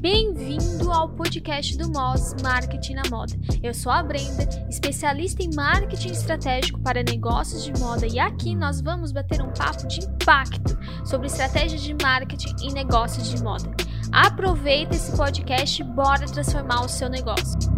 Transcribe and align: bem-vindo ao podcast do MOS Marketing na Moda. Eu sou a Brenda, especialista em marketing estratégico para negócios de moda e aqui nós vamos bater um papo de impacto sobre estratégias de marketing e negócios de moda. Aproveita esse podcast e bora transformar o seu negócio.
bem-vindo 0.00 0.90
ao 0.90 1.08
podcast 1.08 1.78
do 1.78 1.88
MOS 1.88 2.34
Marketing 2.42 2.94
na 2.94 3.02
Moda. 3.08 3.32
Eu 3.62 3.72
sou 3.72 3.92
a 3.92 4.02
Brenda, 4.02 4.42
especialista 4.68 5.40
em 5.40 5.54
marketing 5.54 6.10
estratégico 6.10 6.80
para 6.80 7.00
negócios 7.00 7.62
de 7.62 7.72
moda 7.78 8.08
e 8.08 8.18
aqui 8.18 8.56
nós 8.56 8.80
vamos 8.80 9.12
bater 9.12 9.40
um 9.40 9.52
papo 9.52 9.86
de 9.86 10.04
impacto 10.04 10.76
sobre 11.06 11.28
estratégias 11.28 11.82
de 11.82 11.94
marketing 11.94 12.56
e 12.64 12.72
negócios 12.72 13.30
de 13.30 13.40
moda. 13.40 13.70
Aproveita 14.10 14.96
esse 14.96 15.16
podcast 15.16 15.80
e 15.80 15.84
bora 15.84 16.26
transformar 16.26 16.84
o 16.84 16.88
seu 16.88 17.08
negócio. 17.08 17.73